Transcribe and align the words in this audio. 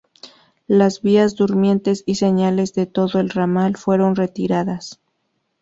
Las 0.65 1.03
vías, 1.03 1.35
durmientes 1.35 2.01
y 2.07 2.15
señales 2.15 2.73
de 2.73 2.87
todo 2.87 3.19
el 3.19 3.29
ramal 3.29 3.77
fueron 3.77 4.15
retiradas. 4.15 4.99